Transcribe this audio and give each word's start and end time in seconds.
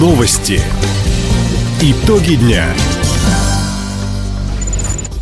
Новости. 0.00 0.62
Итоги 1.82 2.36
дня. 2.36 2.64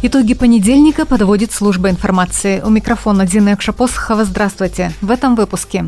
Итоги 0.02 0.34
понедельника 0.34 1.04
подводит 1.04 1.50
служба 1.50 1.90
информации. 1.90 2.60
У 2.60 2.68
микрофона 2.70 3.26
Дина 3.26 3.54
Экшапосхова. 3.54 4.24
Здравствуйте. 4.24 4.92
В 5.00 5.10
этом 5.10 5.34
выпуске. 5.34 5.84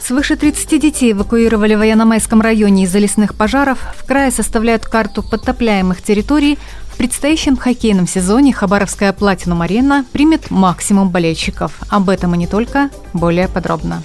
Свыше 0.00 0.36
30 0.36 0.80
детей 0.80 1.12
эвакуировали 1.12 1.74
в 1.74 1.82
Яномайском 1.82 2.40
районе 2.40 2.84
из-за 2.84 3.00
лесных 3.00 3.34
пожаров. 3.34 3.80
В 3.98 4.06
крае 4.06 4.30
составляют 4.30 4.86
карту 4.86 5.22
подтопляемых 5.22 6.00
территорий. 6.00 6.58
В 6.86 6.96
предстоящем 6.96 7.58
хоккейном 7.58 8.06
сезоне 8.06 8.54
Хабаровская 8.54 9.12
Платинум-арена 9.12 10.06
примет 10.10 10.50
максимум 10.50 11.10
болельщиков. 11.10 11.78
Об 11.90 12.08
этом 12.08 12.34
и 12.34 12.38
не 12.38 12.46
только. 12.46 12.88
Более 13.12 13.48
подробно. 13.48 14.02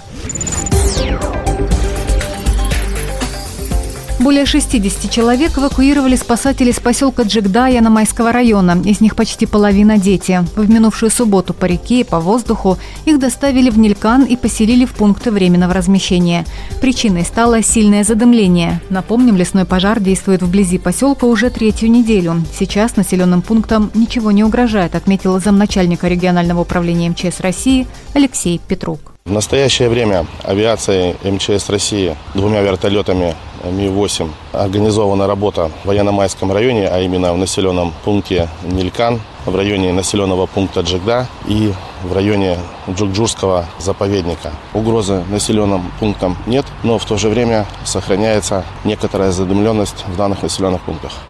Более 4.20 4.46
60 4.46 5.08
человек 5.12 5.56
эвакуировали 5.58 6.16
спасатели 6.16 6.72
с 6.72 6.80
поселка 6.80 7.22
Джигдая 7.22 7.80
на 7.80 7.88
Майского 7.88 8.32
района. 8.32 8.76
Из 8.84 9.00
них 9.00 9.14
почти 9.14 9.46
половина– 9.46 9.96
дети. 9.98 10.44
В 10.56 10.68
минувшую 10.68 11.10
субботу 11.10 11.54
по 11.54 11.66
реке 11.66 12.00
и 12.00 12.04
по 12.04 12.18
воздуху 12.18 12.78
их 13.04 13.20
доставили 13.20 13.70
в 13.70 13.78
Нилькан 13.78 14.24
и 14.24 14.36
поселили 14.36 14.86
в 14.86 14.94
пункты 14.94 15.30
временного 15.30 15.72
размещения. 15.72 16.44
Причиной 16.80 17.24
стало 17.24 17.62
сильное 17.62 18.02
задымление. 18.02 18.80
Напомним, 18.90 19.36
лесной 19.36 19.64
пожар 19.64 20.00
действует 20.00 20.42
вблизи 20.42 20.78
поселка 20.78 21.26
уже 21.26 21.48
третью 21.48 21.88
неделю. 21.88 22.42
Сейчас 22.58 22.96
населенным 22.96 23.40
пунктам 23.40 23.92
ничего 23.94 24.32
не 24.32 24.42
угрожает, 24.42 24.96
отметил 24.96 25.38
замначальника 25.38 26.08
регионального 26.08 26.62
управления 26.62 27.10
МЧС 27.10 27.38
России 27.38 27.86
Алексей 28.14 28.60
Петрук. 28.66 29.17
В 29.28 29.30
настоящее 29.30 29.90
время 29.90 30.24
авиацией 30.42 31.14
МЧС 31.22 31.68
России 31.68 32.16
двумя 32.32 32.62
вертолетами 32.62 33.36
Ми-8 33.62 34.30
организована 34.52 35.26
работа 35.26 35.70
в 35.84 35.88
Военно-Майском 35.88 36.50
районе, 36.50 36.88
а 36.88 36.98
именно 37.00 37.34
в 37.34 37.36
населенном 37.36 37.92
пункте 38.06 38.48
Нилькан, 38.62 39.20
в 39.44 39.54
районе 39.54 39.92
населенного 39.92 40.46
пункта 40.46 40.80
Джигда 40.80 41.26
и 41.46 41.74
в 42.04 42.14
районе 42.14 42.56
Джукджурского 42.88 43.66
заповедника. 43.78 44.50
Угрозы 44.72 45.22
населенным 45.28 45.92
пунктам 46.00 46.38
нет, 46.46 46.64
но 46.82 46.98
в 46.98 47.04
то 47.04 47.18
же 47.18 47.28
время 47.28 47.66
сохраняется 47.84 48.64
некоторая 48.84 49.30
задымленность 49.30 50.06
в 50.06 50.16
данных 50.16 50.42
населенных 50.42 50.80
пунктах. 50.80 51.27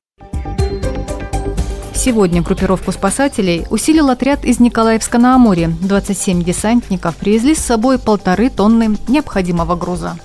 Сегодня 2.08 2.40
группировку 2.40 2.90
спасателей 2.90 3.66
усилил 3.68 4.08
отряд 4.08 4.42
из 4.42 4.60
Николаевска 4.60 5.18
на 5.18 5.34
Амуре. 5.34 5.68
27 5.68 6.42
десантников 6.42 7.14
привезли 7.16 7.54
с 7.54 7.58
собой 7.58 7.98
полторы 7.98 8.48
тонны 8.48 8.96
необходимого 9.08 9.76
груза. 9.76 10.16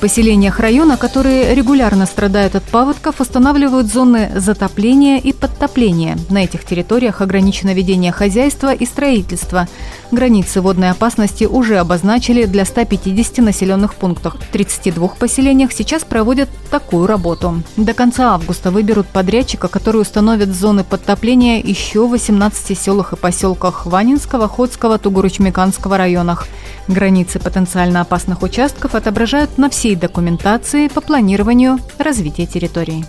Поселениях 0.00 0.58
района, 0.58 0.96
которые 0.96 1.54
регулярно 1.54 2.06
страдают 2.06 2.56
от 2.56 2.64
паводков, 2.64 3.20
устанавливают 3.20 3.86
зоны 3.86 4.32
затопления 4.34 5.18
и 5.18 5.32
подтопления. 5.32 6.18
На 6.30 6.44
этих 6.44 6.64
территориях 6.64 7.20
ограничено 7.20 7.74
ведение 7.74 8.10
хозяйства 8.10 8.72
и 8.74 8.86
строительства. 8.86 9.68
Границы 10.10 10.60
водной 10.60 10.90
опасности 10.90 11.44
уже 11.44 11.78
обозначили 11.78 12.46
для 12.46 12.64
150 12.64 13.38
населенных 13.38 13.94
пунктов. 13.94 14.34
В 14.34 14.52
32 14.52 15.08
поселениях 15.08 15.72
сейчас 15.72 16.02
проводят 16.02 16.48
такую 16.70 17.06
работу. 17.06 17.62
До 17.76 17.94
конца 17.94 18.34
августа 18.34 18.70
выберут 18.70 19.06
подрядчика, 19.06 19.68
который 19.68 20.00
установит 20.00 20.54
зоны 20.54 20.82
подтопления 20.82 21.60
еще 21.60 22.06
в 22.06 22.10
18 22.10 22.76
селах 22.78 23.12
и 23.12 23.16
поселках 23.16 23.86
Ванинского, 23.86 24.48
Ходского, 24.48 24.98
Тугуручмиканского 24.98 25.98
районах. 25.98 26.48
Границы 26.88 27.38
потенциально 27.38 28.00
опасных 28.00 28.42
участков 28.42 28.94
отображают 28.94 29.58
на 29.58 29.68
всей 29.90 29.96
документации 29.96 30.86
по 30.86 31.00
планированию 31.00 31.80
развития 31.98 32.46
территории. 32.46 33.04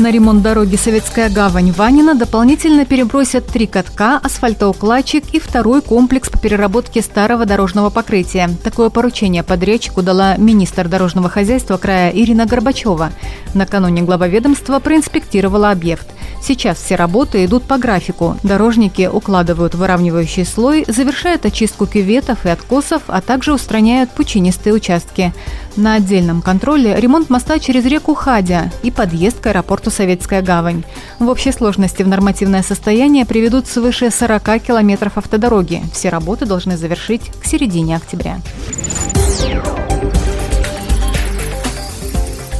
На 0.00 0.10
ремонт 0.10 0.40
дороги 0.40 0.76
Советская 0.76 1.28
гавань 1.28 1.72
Ванина 1.72 2.14
дополнительно 2.14 2.86
перебросят 2.86 3.46
три 3.46 3.66
катка, 3.66 4.16
асфальтоукладчик 4.16 5.34
и 5.34 5.38
второй 5.38 5.82
комплекс 5.82 6.30
по 6.30 6.38
переработке 6.38 7.02
старого 7.02 7.44
дорожного 7.44 7.90
покрытия. 7.90 8.48
Такое 8.64 8.88
поручение 8.88 9.42
подрядчику 9.42 10.00
дала 10.00 10.38
министр 10.38 10.88
дорожного 10.88 11.28
хозяйства 11.28 11.76
края 11.76 12.10
Ирина 12.12 12.46
Горбачева. 12.46 13.12
Накануне 13.52 14.00
глава 14.00 14.26
ведомства 14.26 14.78
проинспектировала 14.78 15.70
объект– 15.70 16.08
Сейчас 16.42 16.78
все 16.78 16.96
работы 16.96 17.44
идут 17.44 17.64
по 17.64 17.76
графику. 17.76 18.36
Дорожники 18.42 19.06
укладывают 19.06 19.74
выравнивающий 19.74 20.46
слой, 20.46 20.84
завершают 20.88 21.44
очистку 21.44 21.86
кюветов 21.86 22.46
и 22.46 22.48
откосов, 22.48 23.02
а 23.08 23.20
также 23.20 23.52
устраняют 23.52 24.10
пучинистые 24.10 24.74
участки. 24.74 25.34
На 25.80 25.94
отдельном 25.94 26.42
контроле 26.42 26.94
ремонт 27.00 27.30
моста 27.30 27.58
через 27.58 27.86
реку 27.86 28.12
Хадя 28.12 28.70
и 28.82 28.90
подъезд 28.90 29.40
к 29.40 29.46
аэропорту 29.46 29.90
Советская 29.90 30.42
гавань. 30.42 30.84
В 31.18 31.26
общей 31.28 31.52
сложности 31.52 32.02
в 32.02 32.08
нормативное 32.08 32.62
состояние 32.62 33.24
приведут 33.24 33.66
свыше 33.66 34.10
40 34.10 34.60
километров 34.60 35.16
автодороги. 35.16 35.82
Все 35.94 36.10
работы 36.10 36.44
должны 36.44 36.76
завершить 36.76 37.30
к 37.40 37.46
середине 37.46 37.96
октября. 37.96 38.40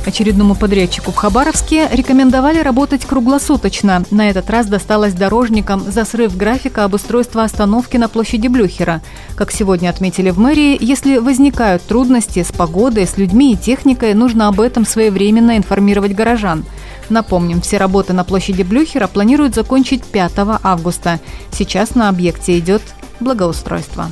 Очередному 0.07 0.55
подрядчику 0.55 1.13
в 1.13 1.17
Хабаровске 1.17 1.89
рекомендовали 1.93 2.61
работать 2.61 3.05
круглосуточно. 3.05 4.05
На 4.11 4.31
этот 4.31 4.49
раз 4.49 4.67
досталось 4.67 5.13
дорожникам 5.13 5.81
за 5.91 6.05
срыв 6.05 6.37
графика 6.37 6.85
обустройства 6.85 7.45
остановки 7.45 7.97
на 7.97 8.09
площади 8.09 8.49
Блюхера. 8.49 9.03
Как 9.37 9.53
сегодня 9.53 9.91
отметили 9.91 10.31
в 10.31 10.39
мэрии, 10.39 10.77
если 10.81 11.19
возникают 11.19 11.83
трудности 11.83 12.43
с 12.43 12.51
погодой, 12.51 13.07
с 13.07 13.19
людьми 13.19 13.53
и 13.53 13.57
техникой, 13.57 14.15
нужно 14.15 14.49
об 14.49 14.61
этом 14.61 14.87
своевременно 14.87 15.57
информировать 15.57 16.15
горожан. 16.15 16.65
Напомним, 17.11 17.61
все 17.61 17.77
работы 17.77 18.13
на 18.13 18.25
площади 18.25 18.63
Блюхера 18.63 19.07
планируют 19.07 19.55
закончить 19.55 20.05
5 20.05 20.33
августа. 20.63 21.21
Сейчас 21.53 21.95
на 21.95 22.09
объекте 22.09 22.59
идет 22.59 22.83
благоустройство. 23.21 24.11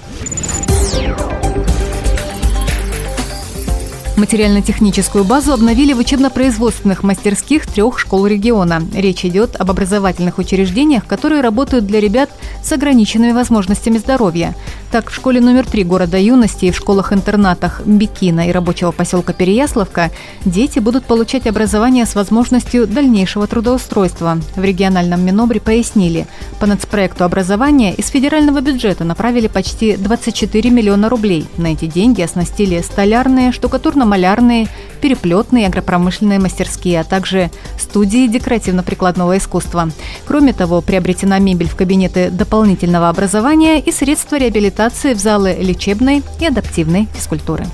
Материально-техническую 4.19 5.23
базу 5.23 5.53
обновили 5.53 5.93
в 5.93 5.99
учебно-производственных 6.01 7.05
мастерских 7.05 7.69
трех 7.69 8.01
школ 8.01 8.27
региона. 8.27 8.83
Речь 8.93 9.25
идет 9.25 9.55
об 9.55 9.71
образовательных 9.71 10.39
учреждениях, 10.39 11.07
которые 11.07 11.41
работают 11.41 11.87
для 11.87 12.01
ребят 12.01 12.29
с 12.61 12.73
ограниченными 12.73 13.31
возможностями 13.31 13.97
здоровья. 13.97 14.57
Так, 14.91 15.11
в 15.11 15.15
школе 15.15 15.39
номер 15.39 15.67
три 15.67 15.85
города 15.85 16.17
юности 16.17 16.65
и 16.65 16.71
в 16.71 16.77
школах-интернатах 16.77 17.83
Бикина 17.85 18.49
и 18.49 18.53
рабочего 18.53 18.91
поселка 18.91 19.35
Переяславка 19.35 20.11
дети 20.47 20.79
будут 20.79 21.05
получать 21.05 21.47
образование 21.47 22.07
с 22.07 22.15
возможностью 22.15 22.87
дальнейшего 22.87 23.47
трудоустройства. 23.47 24.39
В 24.57 24.65
региональном 24.65 25.23
Минобре 25.23 25.61
пояснили, 25.61 26.27
по 26.59 26.67
нацпроекту 26.67 27.25
образования 27.25 27.93
из 27.93 28.09
федерального 28.09 28.63
бюджета 28.63 29.05
направили 29.05 29.49
почти 29.49 29.95
24 29.95 30.71
миллиона 30.71 31.11
рублей. 31.11 31.47
На 31.59 31.67
эти 31.67 31.85
деньги 31.85 32.23
оснастили 32.23 32.81
столярные, 32.81 33.53
штукатурно 33.53 34.07
малярные, 34.07 34.69
переплетные 34.99 35.67
агропромышленные 35.67 36.39
мастерские, 36.39 37.01
а 37.01 37.05
также 37.05 37.51
студии 37.79 38.27
декоративно-прикладного 38.27 39.39
искусства. 39.39 39.91
Кроме 40.27 40.53
того, 40.53 40.81
приобретена 40.81 41.39
мебель 41.39 41.69
в 41.69 41.77
кабинеты 41.77 42.31
дополнительного 42.31 43.09
образования 43.09 43.81
и 43.81 43.93
средства 43.93 44.37
реабилитации 44.37 45.15
в 45.15 45.19
залы 45.19 45.57
лечебной 45.59 46.23
и 46.41 46.47
адаптивной 46.47 47.09
физкультуры. 47.15 47.67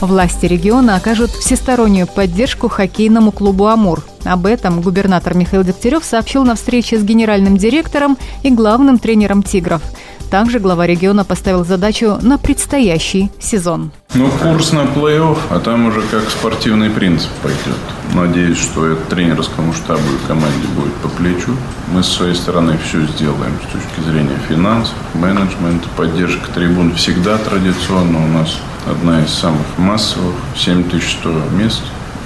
Власти 0.00 0.46
региона 0.46 0.94
окажут 0.94 1.30
всестороннюю 1.30 2.06
поддержку 2.06 2.68
хоккейному 2.68 3.32
клубу 3.32 3.66
«Амур». 3.66 4.04
Об 4.24 4.46
этом 4.46 4.80
губернатор 4.80 5.34
Михаил 5.34 5.64
Дегтярев 5.64 6.04
сообщил 6.04 6.44
на 6.44 6.54
встрече 6.54 6.98
с 6.98 7.02
генеральным 7.02 7.56
директором 7.56 8.16
и 8.44 8.50
главным 8.50 8.98
тренером 8.98 9.42
«Тигров». 9.42 9.82
Также 10.30 10.58
глава 10.58 10.86
региона 10.86 11.24
поставил 11.24 11.64
задачу 11.64 12.18
на 12.20 12.36
предстоящий 12.36 13.30
сезон. 13.40 13.90
Ну, 14.12 14.30
курс 14.42 14.72
на 14.72 14.80
плей-офф, 14.80 15.38
а 15.48 15.58
там 15.58 15.86
уже 15.86 16.02
как 16.02 16.28
спортивный 16.28 16.90
принцип 16.90 17.30
пойдет. 17.42 17.78
Надеюсь, 18.12 18.58
что 18.58 18.86
это 18.86 19.00
тренерскому 19.08 19.72
штабу 19.72 20.02
и 20.02 20.26
команде 20.26 20.66
будет 20.76 20.92
по 20.96 21.08
плечу. 21.08 21.56
Мы 21.92 22.02
с 22.02 22.08
своей 22.08 22.34
стороны 22.34 22.76
все 22.86 23.06
сделаем 23.06 23.52
с 23.68 23.72
точки 23.72 24.06
зрения 24.06 24.38
финансов, 24.48 24.94
менеджмента, 25.14 25.88
поддержка 25.96 26.50
трибун 26.52 26.94
всегда 26.94 27.38
традиционно 27.38 28.22
у 28.22 28.28
нас 28.28 28.58
одна 28.86 29.24
из 29.24 29.30
самых 29.30 29.66
массовых, 29.78 30.34
7100 30.56 31.30
мест 31.58 31.82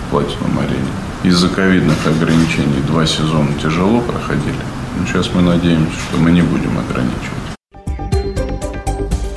в 0.07 0.11
Платином 0.11 0.59
арене. 0.59 0.91
Из-за 1.23 1.49
ковидных 1.49 2.05
ограничений 2.05 2.83
два 2.89 3.07
сезона 3.07 3.49
тяжело 3.63 4.01
проходили. 4.01 4.59
Но 4.99 5.07
сейчас 5.07 5.31
мы 5.35 5.43
надеемся, 5.43 5.95
что 6.09 6.19
мы 6.19 6.33
не 6.33 6.43
будем 6.43 6.77
ограничивать. 6.79 7.42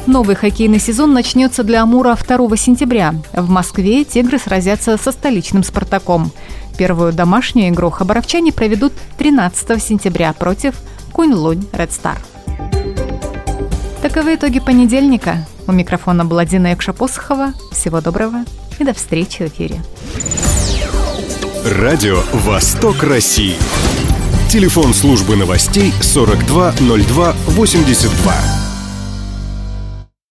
Новый 0.08 0.36
хоккейный 0.36 0.80
сезон 0.80 1.14
начнется 1.14 1.64
для 1.64 1.82
Амура 1.82 2.16
2 2.16 2.58
сентября. 2.58 3.16
В 3.34 3.50
Москве 3.50 4.04
«Тигры» 4.04 4.38
сразятся 4.38 4.98
со 4.98 5.12
столичным 5.12 5.64
«Спартаком». 5.64 6.32
Первую 6.78 7.12
домашнюю 7.12 7.70
игру 7.70 7.90
хабаровчане 7.90 8.52
проведут 8.52 8.94
13 9.18 9.82
сентября 9.82 10.34
против 10.34 10.76
Кунь-Лунь 11.12 11.66
Ред 11.72 11.92
Стар. 11.92 12.20
Таковы 14.04 14.36
итоги 14.36 14.60
понедельника. 14.60 15.48
У 15.68 15.72
микрофона 15.72 16.24
была 16.24 16.46
Дина 16.46 16.68
Якшапосхова. 16.68 17.54
Всего 17.72 18.02
доброго 18.02 18.46
и 18.78 18.84
до 18.84 18.94
встречи 18.94 19.42
в 19.44 19.48
эфире. 19.48 19.82
Радио 21.66 22.20
«Восток 22.32 23.02
России». 23.02 23.56
Телефон 24.50 24.94
службы 24.94 25.36
новостей 25.36 25.92
420282. 26.02 28.55